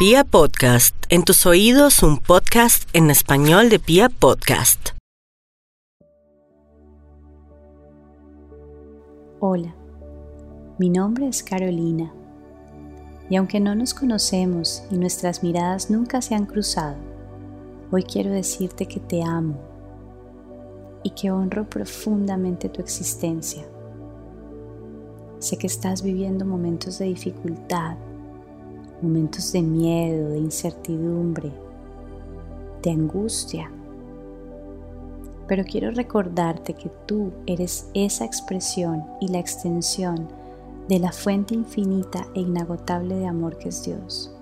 Pia 0.00 0.24
Podcast, 0.24 0.94
en 1.10 1.24
tus 1.24 1.44
oídos 1.44 2.02
un 2.02 2.16
podcast 2.16 2.88
en 2.94 3.10
español 3.10 3.68
de 3.68 3.78
Pia 3.78 4.08
Podcast. 4.08 4.92
Hola, 9.40 9.74
mi 10.78 10.88
nombre 10.88 11.28
es 11.28 11.42
Carolina 11.42 12.14
y 13.28 13.36
aunque 13.36 13.60
no 13.60 13.74
nos 13.74 13.92
conocemos 13.92 14.84
y 14.90 14.96
nuestras 14.96 15.42
miradas 15.42 15.90
nunca 15.90 16.22
se 16.22 16.34
han 16.34 16.46
cruzado, 16.46 16.96
hoy 17.90 18.02
quiero 18.02 18.30
decirte 18.30 18.86
que 18.86 19.00
te 19.00 19.22
amo 19.22 19.60
y 21.02 21.10
que 21.10 21.30
honro 21.30 21.68
profundamente 21.68 22.70
tu 22.70 22.80
existencia. 22.80 23.66
Sé 25.40 25.58
que 25.58 25.66
estás 25.66 26.02
viviendo 26.02 26.46
momentos 26.46 26.98
de 26.98 27.04
dificultad 27.04 27.98
momentos 29.02 29.52
de 29.52 29.62
miedo, 29.62 30.30
de 30.30 30.38
incertidumbre, 30.38 31.52
de 32.82 32.90
angustia. 32.90 33.70
Pero 35.46 35.64
quiero 35.64 35.90
recordarte 35.90 36.74
que 36.74 36.90
tú 37.06 37.32
eres 37.46 37.88
esa 37.94 38.24
expresión 38.24 39.04
y 39.20 39.28
la 39.28 39.38
extensión 39.38 40.28
de 40.88 40.98
la 40.98 41.12
fuente 41.12 41.54
infinita 41.54 42.26
e 42.34 42.40
inagotable 42.40 43.16
de 43.16 43.26
amor 43.26 43.58
que 43.58 43.68
es 43.68 43.82
Dios. 43.82 44.34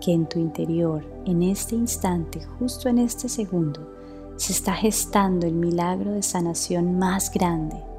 Que 0.00 0.12
en 0.12 0.26
tu 0.26 0.38
interior, 0.38 1.04
en 1.26 1.42
este 1.42 1.74
instante, 1.74 2.40
justo 2.58 2.88
en 2.88 2.98
este 2.98 3.28
segundo, 3.28 3.80
se 4.36 4.52
está 4.52 4.72
gestando 4.74 5.46
el 5.46 5.54
milagro 5.54 6.12
de 6.12 6.22
sanación 6.22 6.98
más 6.98 7.30
grande 7.32 7.89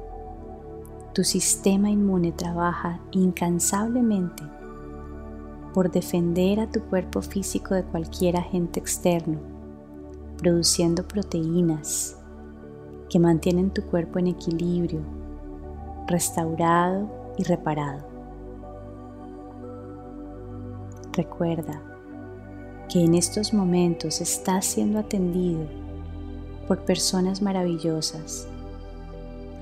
tu 1.12 1.24
sistema 1.24 1.90
inmune 1.90 2.32
trabaja 2.32 2.98
incansablemente 3.10 4.42
por 5.74 5.90
defender 5.90 6.60
a 6.60 6.70
tu 6.70 6.80
cuerpo 6.82 7.20
físico 7.20 7.74
de 7.74 7.84
cualquier 7.84 8.36
agente 8.36 8.80
externo, 8.80 9.38
produciendo 10.38 11.06
proteínas 11.06 12.16
que 13.10 13.18
mantienen 13.18 13.70
tu 13.70 13.82
cuerpo 13.82 14.18
en 14.18 14.28
equilibrio, 14.28 15.00
restaurado 16.06 17.10
y 17.36 17.44
reparado. 17.44 18.06
Recuerda 21.12 21.82
que 22.88 23.04
en 23.04 23.14
estos 23.14 23.52
momentos 23.52 24.22
estás 24.22 24.64
siendo 24.64 24.98
atendido 24.98 25.66
por 26.66 26.84
personas 26.86 27.42
maravillosas 27.42 28.48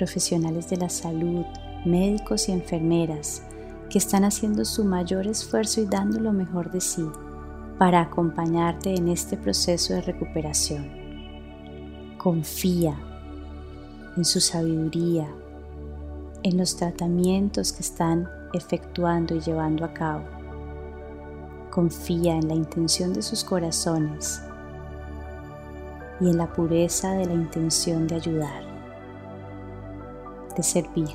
profesionales 0.01 0.71
de 0.71 0.79
la 0.79 0.89
salud, 0.89 1.45
médicos 1.85 2.49
y 2.49 2.53
enfermeras 2.53 3.43
que 3.91 3.99
están 3.99 4.25
haciendo 4.25 4.65
su 4.65 4.83
mayor 4.83 5.27
esfuerzo 5.27 5.83
y 5.83 5.85
dando 5.85 6.19
lo 6.19 6.33
mejor 6.33 6.71
de 6.71 6.81
sí 6.81 7.07
para 7.79 8.01
acompañarte 8.01 8.95
en 8.95 9.09
este 9.09 9.37
proceso 9.37 9.93
de 9.93 10.01
recuperación. 10.01 10.91
Confía 12.17 12.99
en 14.17 14.25
su 14.25 14.41
sabiduría, 14.41 15.29
en 16.45 16.57
los 16.57 16.77
tratamientos 16.77 17.71
que 17.71 17.83
están 17.83 18.27
efectuando 18.55 19.35
y 19.35 19.41
llevando 19.41 19.85
a 19.85 19.93
cabo. 19.93 20.25
Confía 21.71 22.37
en 22.37 22.49
la 22.49 22.55
intención 22.55 23.13
de 23.13 23.21
sus 23.21 23.45
corazones 23.45 24.41
y 26.23 26.31
en 26.31 26.39
la 26.39 26.51
pureza 26.51 27.13
de 27.13 27.27
la 27.27 27.35
intención 27.35 28.07
de 28.07 28.15
ayudar 28.15 28.70
servir. 30.63 31.09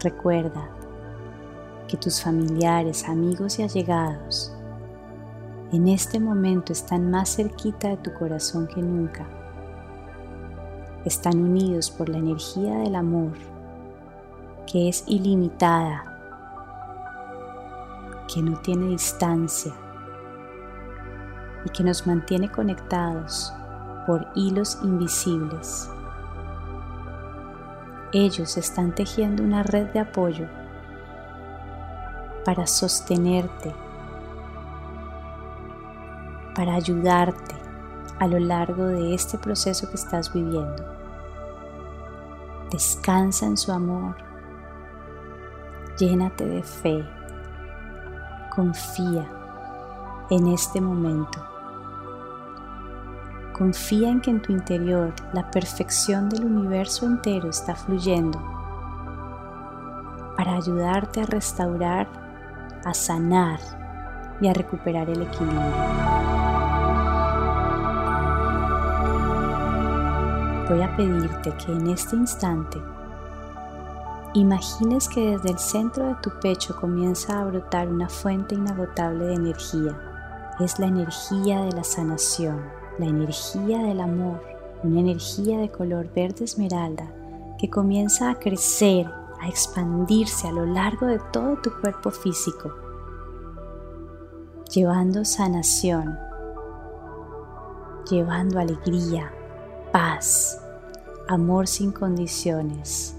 Recuerda 0.00 0.68
que 1.88 1.96
tus 1.96 2.22
familiares, 2.22 3.08
amigos 3.08 3.58
y 3.58 3.62
allegados 3.62 4.52
en 5.72 5.88
este 5.88 6.20
momento 6.20 6.72
están 6.72 7.10
más 7.10 7.34
cerquita 7.34 7.88
de 7.88 7.96
tu 7.96 8.14
corazón 8.14 8.68
que 8.68 8.80
nunca. 8.80 9.26
Están 11.04 11.38
unidos 11.40 11.90
por 11.90 12.08
la 12.08 12.18
energía 12.18 12.78
del 12.78 12.94
amor 12.94 13.32
que 14.66 14.88
es 14.88 15.04
ilimitada, 15.06 16.04
que 18.32 18.42
no 18.42 18.58
tiene 18.60 18.88
distancia 18.88 19.72
y 21.64 21.70
que 21.70 21.84
nos 21.84 22.06
mantiene 22.06 22.50
conectados 22.50 23.52
por 24.06 24.26
hilos 24.34 24.78
invisibles. 24.82 25.88
Ellos 28.12 28.56
están 28.56 28.94
tejiendo 28.94 29.42
una 29.42 29.62
red 29.62 29.86
de 29.88 30.00
apoyo 30.00 30.46
para 32.44 32.66
sostenerte, 32.66 33.74
para 36.54 36.74
ayudarte 36.74 37.56
a 38.20 38.28
lo 38.28 38.38
largo 38.38 38.84
de 38.84 39.14
este 39.14 39.36
proceso 39.38 39.88
que 39.88 39.96
estás 39.96 40.32
viviendo. 40.32 40.84
Descansa 42.70 43.46
en 43.46 43.56
su 43.56 43.72
amor, 43.72 44.14
llénate 45.98 46.46
de 46.46 46.62
fe, 46.62 47.04
confía 48.54 49.28
en 50.30 50.46
este 50.46 50.80
momento. 50.80 51.55
Confía 53.56 54.10
en 54.10 54.20
que 54.20 54.30
en 54.30 54.42
tu 54.42 54.52
interior 54.52 55.14
la 55.32 55.50
perfección 55.50 56.28
del 56.28 56.44
universo 56.44 57.06
entero 57.06 57.48
está 57.48 57.74
fluyendo 57.74 58.38
para 60.36 60.56
ayudarte 60.56 61.22
a 61.22 61.24
restaurar, 61.24 62.06
a 62.84 62.92
sanar 62.92 63.58
y 64.42 64.48
a 64.48 64.52
recuperar 64.52 65.08
el 65.08 65.22
equilibrio. 65.22 65.62
Voy 70.68 70.82
a 70.82 70.94
pedirte 70.94 71.54
que 71.56 71.72
en 71.72 71.86
este 71.86 72.14
instante 72.14 72.78
imagines 74.34 75.08
que 75.08 75.30
desde 75.30 75.52
el 75.52 75.58
centro 75.58 76.08
de 76.08 76.14
tu 76.16 76.28
pecho 76.40 76.76
comienza 76.76 77.40
a 77.40 77.44
brotar 77.46 77.88
una 77.88 78.10
fuente 78.10 78.54
inagotable 78.54 79.24
de 79.24 79.34
energía. 79.34 79.96
Es 80.60 80.78
la 80.78 80.88
energía 80.88 81.62
de 81.62 81.72
la 81.72 81.84
sanación 81.84 82.85
la 82.98 83.06
energía 83.06 83.82
del 83.82 84.00
amor, 84.00 84.40
una 84.82 85.00
energía 85.00 85.58
de 85.58 85.70
color 85.70 86.08
verde 86.14 86.44
esmeralda 86.44 87.12
que 87.58 87.68
comienza 87.68 88.30
a 88.30 88.38
crecer, 88.38 89.06
a 89.40 89.48
expandirse 89.48 90.48
a 90.48 90.52
lo 90.52 90.66
largo 90.66 91.06
de 91.06 91.18
todo 91.32 91.56
tu 91.56 91.70
cuerpo 91.80 92.10
físico, 92.10 92.72
llevando 94.72 95.24
sanación, 95.24 96.18
llevando 98.10 98.58
alegría, 98.58 99.32
paz, 99.92 100.60
amor 101.28 101.66
sin 101.66 101.92
condiciones, 101.92 103.16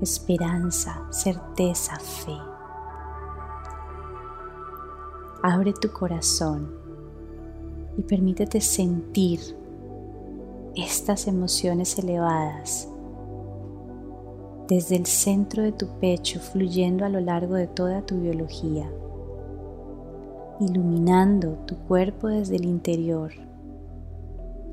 esperanza, 0.00 1.06
certeza, 1.10 1.98
fe. 1.98 2.36
Abre 5.42 5.72
tu 5.72 5.90
corazón 5.92 6.87
y 7.98 8.02
permítete 8.02 8.60
sentir 8.60 9.40
estas 10.76 11.26
emociones 11.26 11.98
elevadas 11.98 12.88
desde 14.68 14.96
el 14.96 15.06
centro 15.06 15.62
de 15.62 15.72
tu 15.72 15.88
pecho 15.98 16.38
fluyendo 16.38 17.04
a 17.04 17.08
lo 17.08 17.20
largo 17.20 17.54
de 17.54 17.66
toda 17.66 18.02
tu 18.02 18.20
biología, 18.20 18.88
iluminando 20.60 21.54
tu 21.66 21.76
cuerpo 21.76 22.28
desde 22.28 22.56
el 22.56 22.66
interior, 22.66 23.32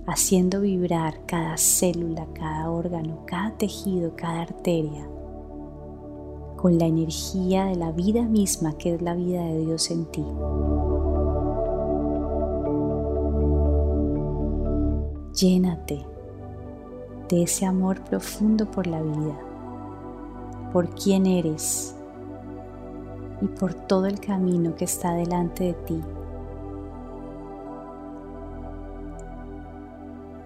haciendo 0.06 0.62
vibrar 0.62 1.25
cada 1.25 1.58
célula, 1.58 2.28
cada 2.34 2.69
órgano, 2.69 3.25
cada 3.25 3.58
tejido, 3.58 4.16
cada 4.16 4.41
arteria, 4.41 5.08
con 6.58 6.78
la 6.78 6.85
energía 6.85 7.66
de 7.66 7.75
la 7.75 7.91
vida 7.91 8.24
misma 8.24 8.78
que 8.78 8.94
es 8.94 9.02
la 9.02 9.16
vida 9.16 9.44
de 9.44 9.66
Dios 9.66 9.90
en 9.90 10.05
ti. 10.11 10.26
Llénate 15.35 16.05
de 17.28 17.43
ese 17.43 17.66
amor 17.66 18.02
profundo 18.05 18.72
por 18.72 18.87
la 18.87 19.02
vida, 19.02 19.37
por 20.72 20.96
quién 20.96 21.26
eres 21.26 21.93
y 23.41 23.46
por 23.47 23.73
todo 23.73 24.05
el 24.05 24.22
camino 24.22 24.76
que 24.76 24.85
está 24.85 25.14
delante 25.14 25.66
de 25.66 25.73
ti. 25.73 26.02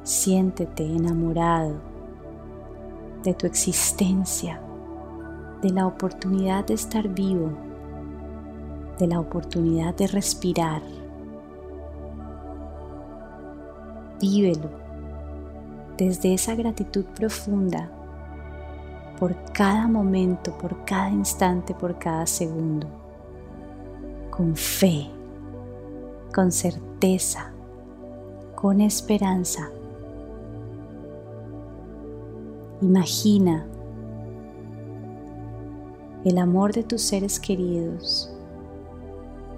Siéntete 0.01 0.83
enamorado 0.83 1.75
de 3.21 3.35
tu 3.35 3.45
existencia, 3.45 4.59
de 5.61 5.69
la 5.69 5.85
oportunidad 5.85 6.65
de 6.65 6.73
estar 6.73 7.07
vivo, 7.09 7.51
de 8.97 9.05
la 9.05 9.19
oportunidad 9.19 9.93
de 9.93 10.07
respirar 10.07 10.81
vívelo 14.19 14.69
desde 15.97 16.33
esa 16.33 16.55
gratitud 16.55 17.05
profunda 17.15 17.91
por 19.19 19.35
cada 19.51 19.87
momento, 19.87 20.57
por 20.57 20.85
cada 20.85 21.09
instante, 21.09 21.73
por 21.73 21.99
cada 21.99 22.25
segundo. 22.25 22.87
con 24.39 24.55
fe, 24.55 25.09
con 26.33 26.49
certeza, 26.49 27.51
con 28.55 28.79
esperanza. 28.79 29.69
Imagina 32.81 33.67
el 36.23 36.37
amor 36.37 36.71
de 36.71 36.83
tus 36.83 37.01
seres 37.01 37.37
queridos. 37.37 38.33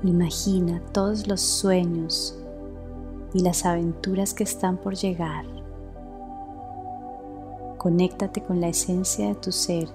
Imagina 0.01 0.81
todos 0.91 1.27
los 1.27 1.41
sueños 1.41 2.40
y 3.33 3.41
las 3.41 3.65
aventuras 3.65 4.33
que 4.33 4.43
están 4.43 4.77
por 4.77 4.95
llegar. 4.95 5.45
Conéctate 7.77 8.41
con 8.41 8.61
la 8.61 8.67
esencia 8.67 9.27
de 9.27 9.35
tu 9.35 9.51
ser 9.51 9.87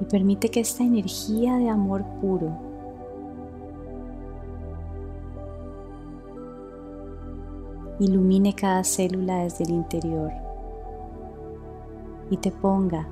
y 0.00 0.04
permite 0.04 0.50
que 0.50 0.60
esta 0.60 0.84
energía 0.84 1.56
de 1.56 1.68
amor 1.68 2.04
puro 2.20 2.50
ilumine 7.98 8.54
cada 8.54 8.84
célula 8.84 9.44
desde 9.44 9.64
el 9.64 9.70
interior 9.70 10.32
y 12.30 12.36
te 12.36 12.50
ponga 12.50 13.06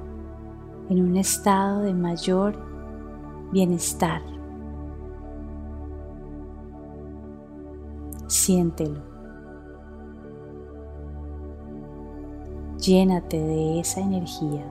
en 0.89 1.05
un 1.05 1.17
estado 1.17 1.83
de 1.83 1.95
mayor 1.95 2.57
bienestar. 3.53 4.23
Siéntelo. 8.31 9.01
Llénate 12.79 13.41
de 13.41 13.81
esa 13.81 14.01
energía. 14.01 14.65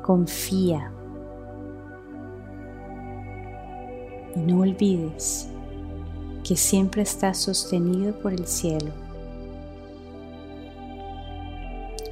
Confía. 0.00 0.92
Y 4.36 4.38
no 4.38 4.60
olvides 4.60 5.50
que 6.44 6.54
siempre 6.54 7.02
estás 7.02 7.38
sostenido 7.38 8.14
por 8.20 8.32
el 8.32 8.46
cielo 8.46 8.92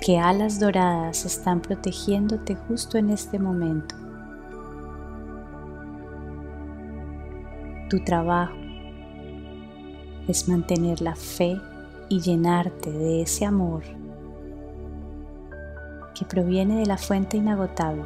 que 0.01 0.19
alas 0.19 0.59
doradas 0.59 1.25
están 1.27 1.61
protegiéndote 1.61 2.57
justo 2.57 2.99
en 2.99 3.11
este 3.11 3.39
momento. 3.39 4.08
Tu 7.89 8.01
trabajo 8.01 8.53
es 10.27 10.47
mantener 10.47 11.01
la 11.01 11.15
fe 11.17 11.59
y 12.11 12.21
llenarte 12.21 12.93
de 12.93 13.23
ese 13.23 13.47
amor 13.47 13.83
que 16.15 16.27
proviene 16.27 16.81
de 16.81 16.85
la 16.85 16.99
fuente 16.99 17.39
inagotable. 17.39 18.05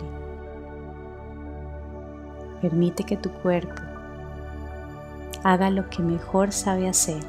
Permite 2.61 3.03
que 3.03 3.17
tu 3.17 3.31
cuerpo 3.31 3.83
haga 5.43 5.69
lo 5.69 5.91
que 5.91 6.01
mejor 6.01 6.53
sabe 6.53 6.89
hacer 6.89 7.25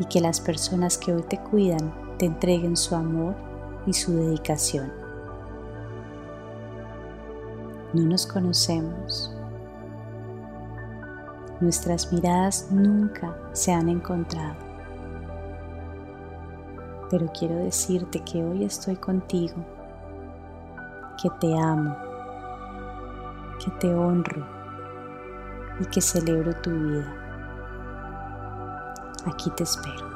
y 0.00 0.06
que 0.06 0.20
las 0.20 0.40
personas 0.40 0.98
que 0.98 1.14
hoy 1.14 1.22
te 1.22 1.38
cuidan 1.38 1.94
te 2.18 2.26
entreguen 2.26 2.76
su 2.76 2.96
amor 2.96 3.36
y 3.86 3.92
su 3.92 4.12
dedicación. 4.16 4.92
No 7.92 8.02
nos 8.02 8.26
conocemos. 8.26 9.33
Nuestras 11.60 12.12
miradas 12.12 12.68
nunca 12.70 13.34
se 13.52 13.72
han 13.72 13.88
encontrado. 13.88 14.56
Pero 17.10 17.30
quiero 17.38 17.56
decirte 17.56 18.20
que 18.20 18.44
hoy 18.44 18.64
estoy 18.64 18.96
contigo, 18.96 19.54
que 21.22 21.30
te 21.40 21.56
amo, 21.56 21.96
que 23.64 23.70
te 23.72 23.94
honro 23.94 24.44
y 25.80 25.84
que 25.86 26.00
celebro 26.00 26.52
tu 26.60 26.70
vida. 26.70 27.14
Aquí 29.26 29.50
te 29.50 29.62
espero. 29.62 30.13